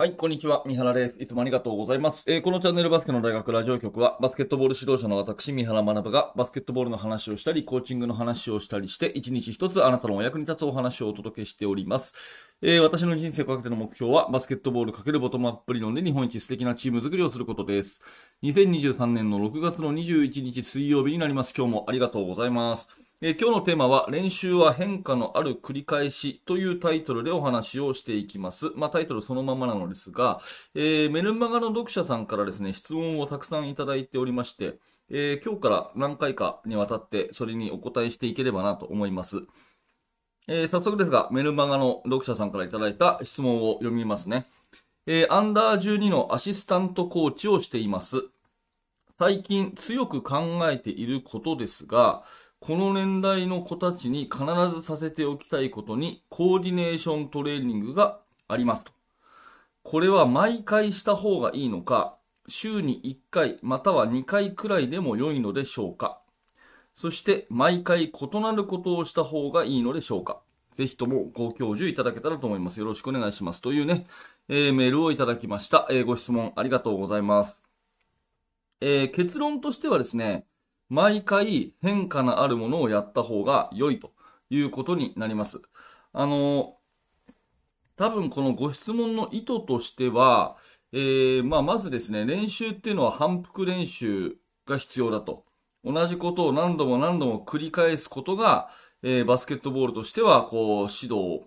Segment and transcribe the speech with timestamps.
[0.00, 0.62] はい、こんにちは。
[0.64, 1.16] 三原です。
[1.18, 2.24] いつもありがとうございます。
[2.32, 12.14] えーこのチャンネルバスケの大学ラジオ局は、バスケットボール指導者の私、三原学が、バスケットボールの話をしたり、コーチングの話をしたりして、一日一つあなたのお役に立つお話をお届けしております。
[12.62, 18.02] えー私の人生をかけての目標は、バスケットボールかけるボトムアップ理論で日本一素敵なチーム作りをすることです。
[18.42, 21.52] 2023年の6月の21日水曜日になります。
[21.54, 23.09] 今日もありがとうございます。
[23.22, 28.70] 今日のテーマは、練習は変化のある繰り返しというタイトルでお話をしていきます。
[28.76, 30.40] まあ、タイトルそのままなのですが、
[30.74, 34.78] えーメルマガの読者さんからですね、質問をたくさんいただいておりまして、
[35.10, 39.42] えー今日から何回かにわたってそれにお答えしていければなと思います。
[40.48, 44.46] えー早速ですが、メルマガの読者さんからいただいた質問を読みますね。
[45.06, 48.30] えアンダー12のアシスタントコーチをしています。
[49.18, 52.24] 最近強く考えていることですが、
[52.60, 58.92] この年代の子たちに必ずさせておきたいことにコーディネーショントレーニングがありますと。
[59.82, 62.18] これは毎回した方がいいのか、
[62.48, 66.20] 週に1回または2回くらいでも良いのでしょうか。
[66.92, 70.42] そして毎回異なることをした方がいいのでしょうか。
[70.74, 72.78] ぜひともご教授いただけたらと思います。
[72.78, 73.62] よろしくお願いします。
[73.62, 74.06] というね、
[74.48, 75.86] えーメールをいただきました。
[75.90, 77.62] えーご質問ありがとうございます。
[78.82, 80.46] えー結論としてはですね、
[80.90, 84.12] 毎回変化のあるものをやった方が良いと
[84.50, 85.62] いうことになります。
[86.12, 86.76] あの、
[87.96, 90.56] 多分このご質問の意図としては、
[90.92, 95.44] えーまあ、まずですね、練習っていうのは反復練習が必要だと。
[95.84, 98.68] 同じことを何度も何度も繰り返すことが、
[99.02, 101.46] えーバスケットボールとしては、こう、指導、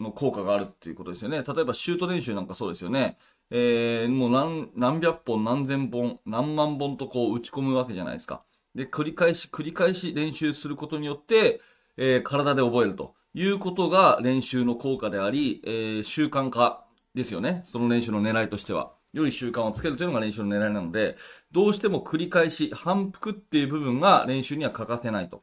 [0.00, 1.42] の効果があるっていうことですよね。
[1.42, 3.18] 例えばシュート練習なんかそうですよね。
[3.50, 8.44] えーもう何、何百本、何千本、何万本とこう打ち込むわけじゃないですか。
[8.74, 11.60] で、繰り返し、繰り返し練習することによって、
[11.96, 17.60] えー体で覚えるということが練習の効果であり、えー習慣化ですよね。
[17.64, 18.92] その練習の狙いとしては。
[19.12, 21.16] 良い習慣をつけるというのが練習の狙いなので、
[21.50, 25.40] どうしても繰り返し、反復っていう部分が練習には欠かせないと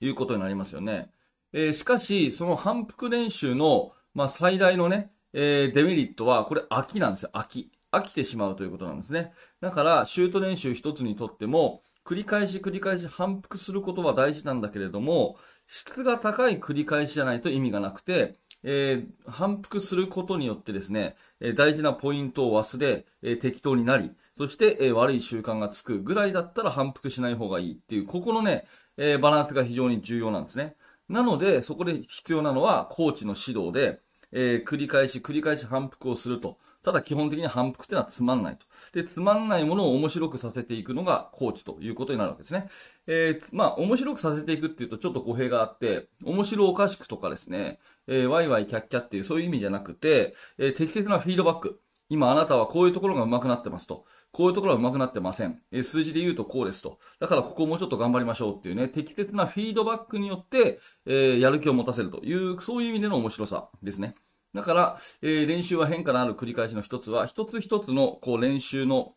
[0.00, 1.10] いうことになりますよね。
[1.54, 7.30] えーしかし、その反復練習の、まあ、最大のね、えーデメリットは、これ飽きなんですよ。
[7.34, 7.70] 飽き。
[7.90, 9.32] 飽きてしまうということなんですね。
[9.60, 15.36] だから、シュート練習一つにとっても、繰り返し繰り返し反復することは大事なんだけれども、
[15.68, 18.34] 質が高い繰り返しじゃないと意味がなくて、
[18.64, 28.66] えー反復することによってですね、えー大事なポイントを忘れ、えー適当になり、そして、えー悪い習慣がつくぐらいだったら反復しない方がいいっていう、ここのね、
[28.96, 30.76] えーバランスが非常に重要なんですね。
[31.08, 34.00] なので、そこで必要なのは、コーチの指導で、
[34.32, 36.58] えー繰り返し繰り返し反復をすると。
[36.82, 38.66] ただ基本的に反復っていうのはつまんないと。
[38.92, 42.68] で、つまんないものを面白くさせていくのがコーチということになるわけですね。
[43.06, 47.78] えーまあ、面白くさせていくっていうとちょっと語弊があって、面白おかしくとかですね、
[48.08, 51.80] えーワイワイキャッキャっていうそういう意味じゃなくて、えー適切なフィードバック。
[52.08, 54.04] 今あなたはこういうところが上手くなってますと。
[54.32, 55.62] こういうところが上手くなってません。
[55.72, 56.98] え数字で言うとこうですと。
[57.20, 64.14] だからここをもうちょっと頑張りましょうっていうね、適切なフィードバックによって、えやる気を持たせるという、そういう意味での面白さですね。
[64.54, 69.14] だから、えー練習は変化のある繰り返しの一つは、一つ一つのこう練習の、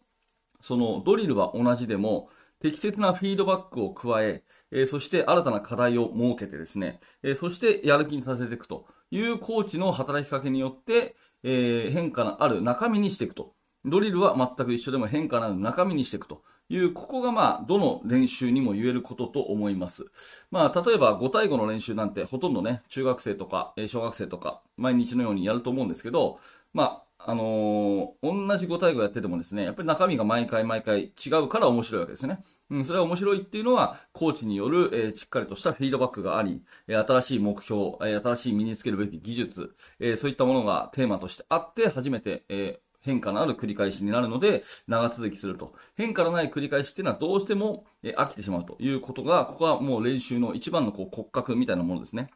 [0.61, 13.53] そのドリルは同じでも、適切なフィードバックを加え、えーそして新たな課題を設けてですね、えーそしてやる気にさせていくというコーチの働きかけによって、え変化のある中身にしていくと。
[13.85, 20.05] ドリルは全く一緒でも変化のある中身にしていくという、ここがまあ、どの練習にも言えることと思います。
[20.51, 26.39] まあ、例えば5対5の練習なんてほとんどね、中学生とか、小学生とか、毎日のようにやると思うんですけど、
[26.73, 32.39] まあ、あのー同じ5対5やっててもですね、やっぱり中身が毎回毎回違うから面白いわけですね。
[32.69, 45.75] うん、それは面白いっていうのは、コーチによる、えーしっかりとしたフィードバックがあり、えー新しい目標、えー新しい身につけるべき技術、えそういったものがテーマとしてあって、初めて、え変化のある繰り返しになるので、長続きすると。
[45.95, 52.27] 変化のない繰り返しっていうのはどうしても、え飽きてしまうということが、ここはもう練習の一番のこう骨格みたいなものですね。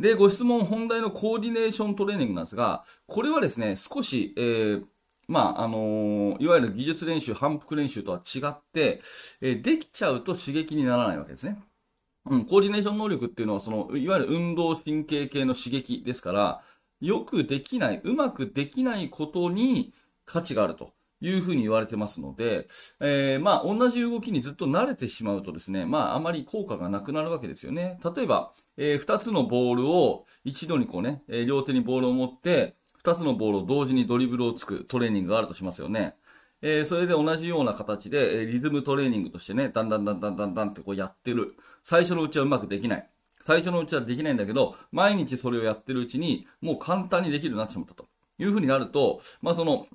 [0.00, 4.84] で、ご質問本題のコーディネーショントレーニングなんですが、これはですね、少し、えー
[5.28, 9.00] まあ、あのーいわゆる技術練習、反復練習とは違って、
[9.40, 11.62] えーできちゃうと刺激にならないわけですね。
[12.26, 16.62] うん、コーディネーション能力っていうのは、その、いわゆる運動神経系の刺激ですから、
[17.00, 19.92] よくできない、うまくできないことに
[20.24, 22.68] 価値があるというふうに言われてますので、
[23.00, 27.98] えーまあ、同じ動きにずっと慣れてしまうとですね、まあ、あまり効果がなくなるわけですよね。
[28.16, 36.16] 例えば、えー二つのボールを一度にこうね、えー両手にボールを持って、二つのボールを同時にドリブルをつくトレーニングがあるとしますよね。
[36.62, 41.54] えーそれで同じような形で、えリズムトレーニングとしてね、だんだんだんだんだんだんってこうやってる。
[41.82, 43.10] 最初のうちはうまくできない。
[43.44, 48.06] 最初のうちはできないんだけど、毎日それをやってるうちに、もう簡単にできるようになってしまったと。
[48.38, 49.86] いうふうになると、まあその、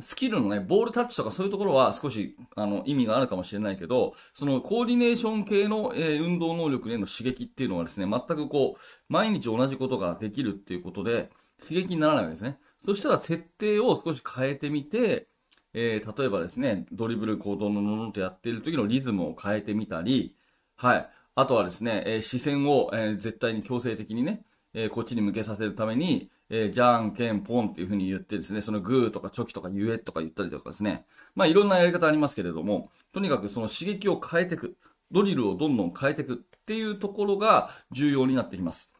[0.00, 11.30] スキルのね、ボールタッチとかそういうところは少し、あの、意味があるかもしれないけど、そのコーディネーション系の、えー、運動能力への刺激っていうのはですね、全くこう、毎日同じことができるっていうことで、
[11.62, 12.58] 刺激にならないわけですね。
[12.86, 15.28] そしたら設定を少し変えてみて、
[15.74, 20.34] えー、例えばですね、ドリブル行動のものとやっている時のリズムを変えてみたり、
[20.76, 21.10] はい。
[21.40, 24.42] あとはですね、えー、視線を、えー、絶対に強制的にね、
[24.74, 31.06] えこっちに向けさせるために、えー、じゃんけんぽんっていう風に言ってですね、そのグーとかチョキとかゆえとか言ったりとかですね。
[31.34, 34.76] まあいろんなやり方ありますけれども、とにかくその刺激を変えていく。
[35.12, 38.94] ドリルをどんどん変えていくっていうところが重要になってきます。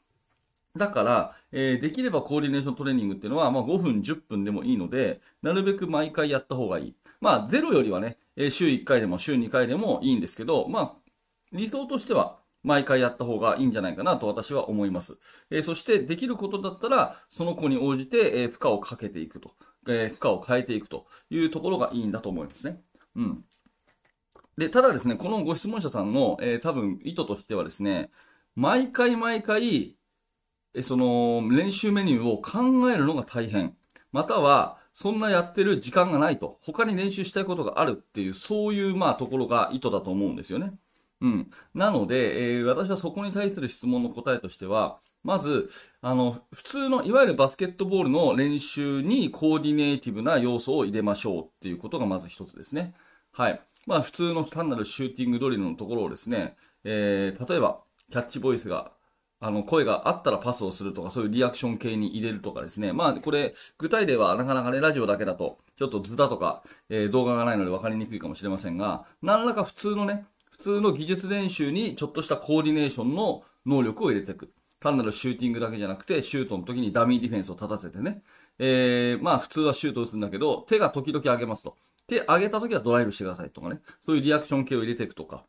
[0.77, 6.95] だから、えー、できればコーディネーショントレーニングっていうのは、まあ5分、10分でもいいので、なるべく毎回やった方がいい。
[7.21, 11.10] まあ0よりはね、えー、週1回でも週2回でもいいんですけど、まあ
[11.53, 15.19] 理想としては毎回やった方がいいんじゃないかなと私は思います。
[15.51, 19.55] えー、そしてできることだったら、その子に応じて、えー、負荷をかけていくと、
[19.89, 22.83] えー、負荷を変えていくというところがいいんだと思いますね。
[23.17, 23.45] うん。
[24.59, 28.11] で、ただですね、このご質問者さんの、えー、多分意図としてはですね、
[28.55, 29.97] 毎回毎回、
[30.75, 33.75] えその練習メニューを考えるのが大変。
[34.13, 36.59] または、そんなやってる時間がないと。
[36.63, 40.75] 他に練習したいことがあるっていう、そういうまあところが意図だと思うんですよね。
[41.21, 41.51] うん。
[41.75, 45.69] なので、えー、私はそこに対する質問の答えとしては、まず、
[46.01, 52.95] あの、普通の、いわゆるバスケットボールの練習にコーディネーティブな要素を入れましょうっていうことがまず一つですね。
[53.33, 53.61] はい。
[53.87, 57.81] まあ、普通の単なるシューティングドリルのところをですね、えー、例えば、
[58.11, 58.93] キャッチボイスが、
[59.43, 62.93] あの、声があったらパスをするとか、そういうリアクション系に入れるとかですね。
[62.93, 70.27] まあ、これ、具体例はなかなかね、ラジオだけだと、ちょっと図だとか、えー、動画がないので分かりにくいかもしれませんが、何らか普通のね、
[70.61, 74.53] 通の技術練習にちょっとしたコーディネーションの能力を入れていく。
[74.81, 78.23] 単なるシューティングだけじゃなくて、シュートの時にダミーディフェンスを立たせてね。
[78.59, 81.77] えー、まあ普通はシュートを打つんだけど、手が時々上げますと。
[82.07, 83.81] 手上げた時はドライブしてくださいとかね。
[84.05, 85.45] そういうリアクション系を入れていくとか。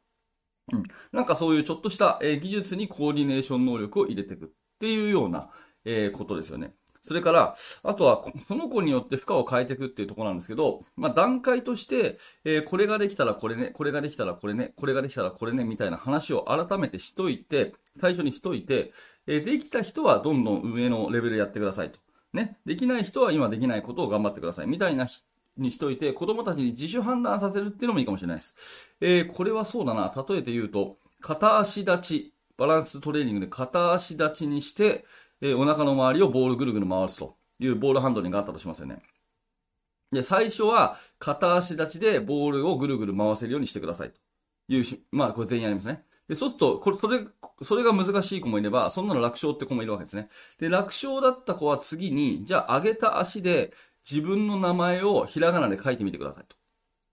[0.74, 0.84] うん。
[1.12, 4.50] なんかそういうちょっとした、え、技術にコーディネーション能力を入れていくっ
[4.80, 5.50] ていうような、
[5.86, 6.75] えー、ことですよね。
[7.03, 18.94] それから、あとは、その子によって負荷を変えていくっていうところなんですけど、まあ、段階として、えー、これができたらこれね、これができたらこれね、これができたらこれね、みたいな話を改めてしといて、最初にしといて、
[19.25, 22.00] えー、できた人はどんどん上のレベルやってくださいと。
[22.33, 22.57] ね。
[22.65, 24.68] できない人は今できないことを頑張ってください。
[24.68, 25.07] みたいな
[25.57, 28.56] にしといて、子供たちに自主判断させるっていうのもいいかもしれないです。
[29.01, 30.13] えー、これはそうだな。
[30.30, 35.06] 例えて言うと、片足立ち、バランストレーニングで片足立ちにして、
[35.41, 39.01] え、お腹の周りをボールぐるぐる回すというボールハンドリングがあったとしますよね。
[40.11, 44.19] で、最初は片足立ちでボールをぐるぐる回せるようにしてくださいと
[44.67, 46.03] いうし、まあこれ全員やりますね。
[46.27, 47.19] で、そうすると、これ、それ、
[47.61, 50.29] それが難しい子もいれば、そんなの楽勝って子もいるわけですね。
[50.59, 53.73] で、楽勝だった子は次に、じゃあ上げた足で
[54.09, 56.55] 自分の名前をひらがなで書いてみてくださいと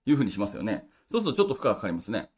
[0.07, 0.89] いうふうにしますよね。
[1.11, 2.31] そうするとちょっと負荷がかかりますね。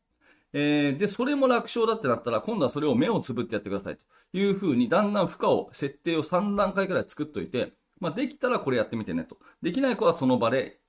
[0.52, 4.02] えー、で、それも楽勝だってなったら、今度はそれを目をつぶってやってくださいと
[4.36, 9.38] いうふうに、だんだん負荷を、設定を3段階くらい作っといて、まあ、できたらこれやってみてねと。
[9.62, 10.80] できない子はその場で、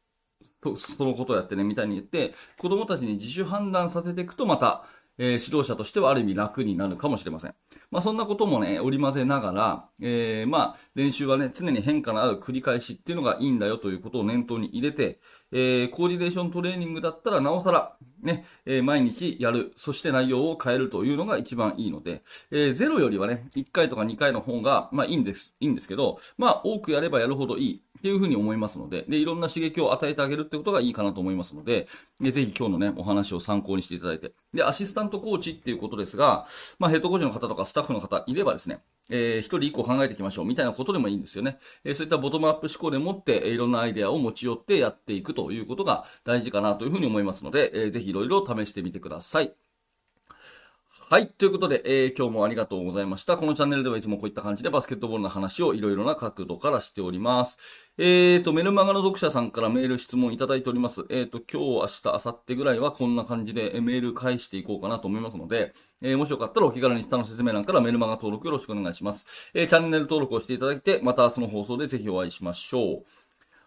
[0.63, 4.85] そのことをやってね、みたいに言って、子供たちに自主判断させていくと、また、
[5.17, 7.53] えー、指導者としてはある意味楽になるかもしれません。
[7.91, 15.19] まあ、そんなこともね、織り交ぜながら、えー、まあ、練習はね、常に変化のある繰り返しっていうのがいいんだよということを念頭に入れて、
[15.51, 31.87] えー、コーディネーショントレーニングだったらなおさら、ね、えー、毎日やる、そして内容を変えるというのが一番いいので、えー、ゼロよりはね、1回とか2回の方が、まあいいんです、いいんですけど、まあ多くやればやるほどいいっていうふうに思いますので、で、いろんな刺激を与えてあげるってことがいいかなと思いますので、
[32.19, 36.47] でぜひ今日のね、お話を参考にしていただいて、で、アシスタントコーチっていうことですが、
[36.79, 41.59] まあヘッドコーチの方とかスタッフの方いればですね、えー、一人一個考えていきましょうみたいなことでもいいんですよね。
[41.83, 49.70] えー、そういったボトムアップ思考でもって、いろんなアイデアを持ち寄ってやっていくということが大事かなというふうに思いますので、えー、ぜひいろいろ試してみてください。
[51.11, 51.27] はい。
[51.27, 53.35] ということで、えー、今日もありがとうございました。
[53.35, 57.91] このチャンネルではいつもこういった感じでバスケットボールの話をいろいろな角度からしております。
[57.97, 61.03] えーと、メルマガの読者さんからメール質問いただいております。
[61.09, 69.51] えーと、今日、明日、明後日ぐらいはこんな感じでメール返していこうかなと思いますので、えー、もしよかったらお気軽に下の説明欄からメルマガ登録よろしくお願いします。
[69.53, 73.05] えー、チャンネル登録をしていただいて、また明日の放送でぜひお会いしましょう。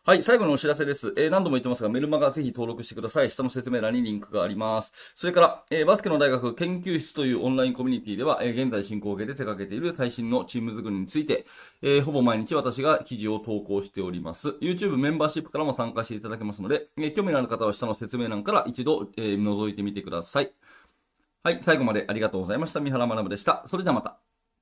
[0.06, 1.14] はい、最後のお知らせです。
[1.16, 3.30] えー、何度も言ってますが、メルマガぜひ登録してください。
[3.30, 4.92] 下の説明欄にリンクがあります。
[5.14, 11.46] それから、えー、バスケの大学研究室というオンラインコミュニティでは、えー、現在進行形で手掛けている最新のチーム作りについて、
[11.80, 14.50] え、ほぼ毎日私が記事を投稿しております。
[14.60, 20.52] YouTube メンバーシップからも参加していただけますので、え、興味のある方は下の説明欄から一度、え、覗いてみてください。
[21.42, 22.80] はい、最後までありがとうございました。
[22.80, 23.62] 三原学でした。
[23.66, 24.33] それではまた。